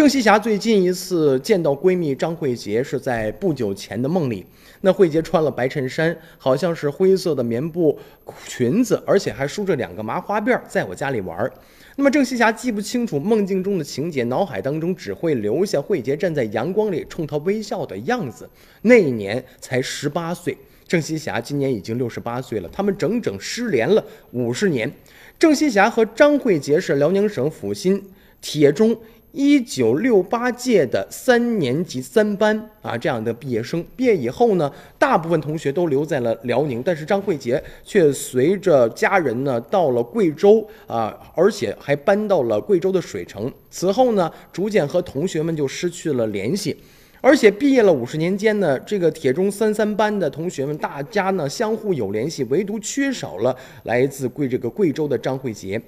[0.00, 4.46] 郑西霞最近一次见到闺蜜张慧杰是在不久前的梦里。
[4.80, 7.98] 那慧杰穿了白衬衫，好像是灰色的棉布
[8.46, 11.52] 裙子，而且还梳着两个麻花辫，在我家里玩儿。
[11.96, 18.48] 那么郑西霞记不清楚梦境中的情节，脑海当中只会留下慧杰站在阳光里冲她微笑的样子。
[18.80, 20.56] 那一年才十八岁，
[20.88, 24.90] 郑西霞今年已经六十八岁了，他们整整失联了五十年。
[25.38, 28.02] 郑西霞和张慧杰是辽宁省阜新
[28.40, 28.96] 铁中。
[29.32, 43.52] 一九六八届的三年级三班啊，这样的毕业生毕业以后呢，大部分同学都留在了辽宁，但是张慧杰却随着家人呢到了贵州啊，而且还搬到了贵州的水城。
[43.70, 46.76] 此后呢，逐渐和同学们就失去了联系，
[47.20, 55.80] 而且毕业了五十年间呢，这个铁中三三班的同学们大家呢相互有联系，唯独缺少了来自贵这个贵州的张慧杰。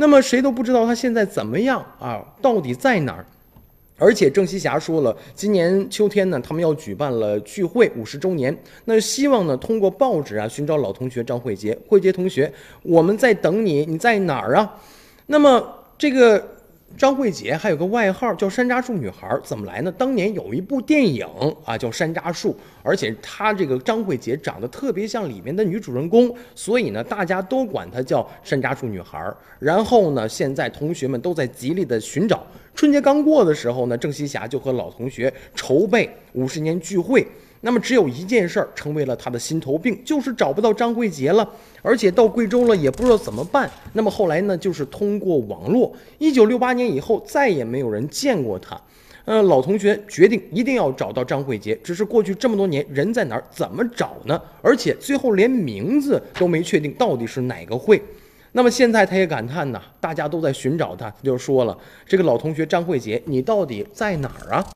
[0.00, 2.24] 那么谁都不知道他现在怎么样啊？
[2.40, 3.26] 到底在哪儿？
[3.98, 11.76] 而且郑西霞说了，今年秋天呢，他们要举办了聚会五十周年，那希望呢通过报纸啊寻找老同学张慧杰。
[11.86, 12.50] 慧杰同学，
[12.82, 14.74] 我们在等你，你在哪儿啊？
[15.26, 16.42] 那么这个。
[16.96, 19.90] 张慧杰还有个外号叫山楂树女孩，怎么来呢？
[19.92, 21.26] 当年有一部电影
[21.64, 22.50] 啊，叫《山楂树》，
[22.82, 29.32] 而且她这个张慧杰长得特别像里面的女主人公，所以呢，大家都管她叫山楂树女孩。
[29.58, 32.44] 然后呢，现在同学们都在极力的寻找。
[32.74, 37.26] 春节刚过的时候呢，郑希霞就和老同学筹备五十年聚会。
[37.62, 41.46] 那么只有一件事儿成为了他的心头病，就是找不到张慧杰了，
[41.82, 43.70] 而且到贵州了也不知道怎么办。
[43.92, 48.80] 那么后来呢，就是通过网络，一九六八年以后再也没有人见过他。
[49.26, 54.40] 呃，老同学决定一定要找到张慧杰，只是过去这么多年人在哪儿，怎么找呢？
[54.62, 58.02] 而且最后连名字都没确定，到底是哪个会？
[58.52, 64.66] 那么现在他也感叹呐，大家都在寻找他，他就说了：“这个老同学张慧杰，你到底在哪儿啊？”